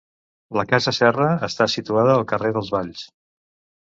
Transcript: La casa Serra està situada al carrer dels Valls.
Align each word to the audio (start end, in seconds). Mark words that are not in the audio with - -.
La 0.59 0.63
casa 0.69 0.93
Serra 0.99 1.27
està 1.47 1.67
situada 1.73 2.15
al 2.21 2.25
carrer 2.31 2.51
dels 2.57 2.73
Valls. 2.77 3.05